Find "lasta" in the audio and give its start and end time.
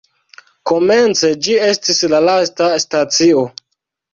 2.31-2.71